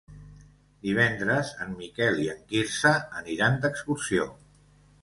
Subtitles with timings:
[0.87, 4.29] Divendres en Miquel i en Quirze aniran d'excursió.